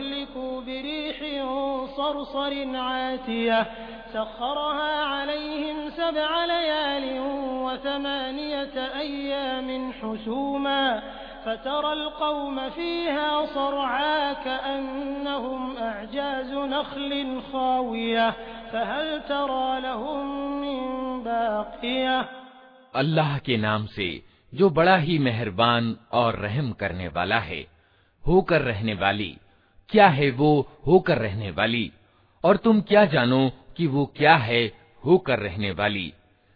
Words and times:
أهلكوا 0.00 0.60
بريح 0.60 1.16
صرصر 1.96 2.76
عاتية 2.76 3.66
سخرها 4.12 5.04
عليهم 5.04 5.90
سبع 5.90 6.44
ليال 6.44 7.20
وثمانية 7.64 8.76
أيام 8.98 9.92
حسوما 9.92 11.02
فترى 11.44 11.92
القوم 11.92 12.70
فيها 12.70 13.46
صرعا 13.46 14.32
كأنهم 14.32 15.76
أعجاز 15.76 16.52
نخل 16.52 17.42
خاوية 17.52 18.30
فهل 18.72 19.22
ترى 19.28 19.80
لهم 19.80 20.60
من 20.60 21.22
باقية؟ 21.22 22.28
الله 22.94 23.38
کے 23.44 23.56
نام 23.56 23.86
سے 23.86 24.10
جو 24.52 24.68
بڑا 24.68 25.00
ہی 25.02 25.18
مہربان 25.18 25.94
اور 26.08 26.34
رحم 26.34 26.72
کرنے 26.72 27.08
والا 27.14 27.44
ہے 27.46 27.62
ہو 28.26 28.40
کر 28.40 28.62
رہنے 28.62 28.94
والی 28.94 29.34
क्या 29.90 30.08
है 30.08 30.30
वो 30.30 30.50
होकर 30.86 31.18
रहने 31.18 31.50
वाली? 31.50 31.90
और 32.44 32.56
तुम 32.56 32.80
क्या 32.80 33.04
जानो 33.04 33.50
कि 33.76 33.86
वो 33.86 34.04
क्या 34.16 34.34
है 34.36 34.64
होकर 35.02 35.38
रहने 35.38 35.70
वाली? 35.72 36.12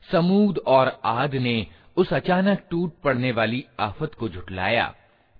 समूद 0.09 0.59
और 0.59 1.00
आद 1.05 1.34
ने 1.34 1.67
उस 1.97 2.12
अचानक 2.12 2.67
टूट 2.70 2.92
पड़ने 3.05 3.33
वाली 3.33 3.64
आफत 3.81 4.14
को 4.14 4.28
झुटलाया 4.28 4.94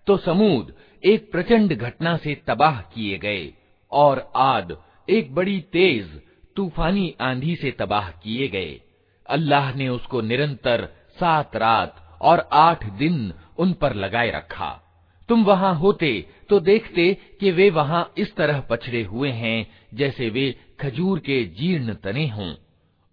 तो 0.06 0.16
समूद 0.16 0.74
एक 1.02 1.30
प्रचंड 1.32 1.72
घटना 1.72 2.16
से 2.16 2.34
तबाह 2.46 2.80
किए 2.84 3.19
गए, 3.19 3.52
और 3.92 4.30
आद 4.36 4.76
एक 5.08 5.34
बड़ी 5.34 5.60
तेज, 5.72 6.20
तूफानी 6.56 7.14
आंधी 7.20 7.56
से 7.56 7.70
तबाह 7.70 8.10
किए 8.12 8.48
गए। 8.48 8.80
अल्लाह 9.28 9.74
ने 9.74 9.88
उसको 9.88 10.20
निरंतर 10.20 10.88
सात 11.20 11.56
रात 11.56 12.19
और 12.20 12.48
आठ 12.52 12.84
दिन 12.92 13.32
उन 13.58 13.72
पर 13.72 13.94
लगाए 13.94 14.30
रखा। 14.30 14.80
तुम 15.30 15.44
वहां 15.45 15.75
होते 15.75 16.11
तो 16.49 16.59
देखते 16.59 17.13
कि 17.39 17.52
वे 17.52 17.69
वहां 17.69 18.03
इस 18.17 18.35
तरह 18.35 18.59
पछड़े 18.69 19.03
हुए 19.03 19.30
हैं 19.33 19.58
जैसे 19.94 20.30
वे 20.30 20.45
खजूर 20.80 21.19
के 21.19 21.44
जीर्ण 21.59 21.94
तने 21.94 22.27
हों 22.27 22.53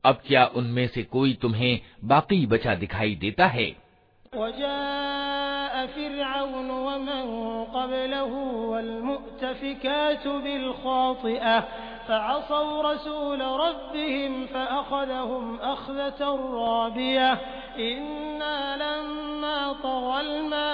अब 0.05 0.21
क्या 0.27 0.47
उनमें 0.57 0.87
से 0.89 1.03
कोई 1.03 1.35
तुम्हें 1.35 1.81
बाकी 2.05 2.47
बचा 2.47 2.75
दिखाई 2.75 3.15
देता 3.17 3.47
है 3.47 3.75
فعصوا 12.09 12.83
رسول 12.83 13.41
ربهم 13.41 14.47
فأخذهم 14.47 15.61
أخذة 15.61 16.21
رابية 16.53 17.33
إنا 17.79 18.77
لما 18.77 19.73
طغى 19.73 20.21
الماء 20.21 20.70